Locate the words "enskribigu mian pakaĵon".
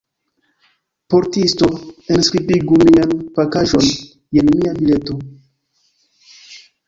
2.15-3.87